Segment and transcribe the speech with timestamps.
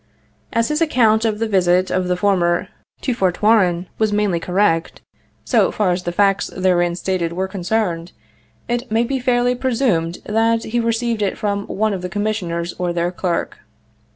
[0.51, 2.69] As his account of the visit of the former
[3.01, 4.99] to Fort Warren was mainly correct,
[5.45, 8.11] so far as the facts therein stated were concerned,
[8.67, 12.91] it may be fairly presumed that he received it from one of the Commissioners or
[12.93, 13.59] their clerk.